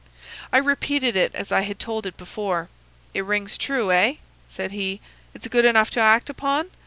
"I 0.51 0.57
repeated 0.57 1.15
it 1.15 1.35
as 1.35 1.51
I 1.51 1.61
had 1.61 1.77
told 1.77 2.07
it 2.07 2.17
before. 2.17 2.69
"'It 3.13 3.23
rings 3.23 3.55
true, 3.55 3.91
eh?' 3.91 4.15
said 4.49 4.71
he. 4.71 4.99
'It's 5.35 5.45
good 5.47 5.63
enough 5.63 5.91
to 5.91 5.99
act 5.99 6.27
upon? 6.27 6.71